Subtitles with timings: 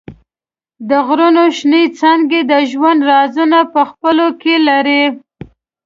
[0.89, 5.03] د غرونو شنېڅانګې د ژوند رازونه په خپلو کې لري.